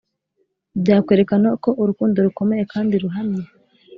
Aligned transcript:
byakwerekana 0.81 1.49
ko 1.63 1.69
urukundo 1.81 2.17
rukomeye 2.25 2.63
kandi 2.73 2.93
ruhamye? 3.03 3.43